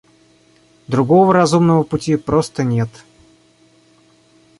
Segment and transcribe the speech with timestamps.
[0.87, 2.89] Другого разумного пути просто нет.